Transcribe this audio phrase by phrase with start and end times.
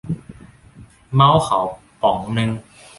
[1.13, 1.59] เมาส์เขา
[2.01, 2.49] ป๋องนึง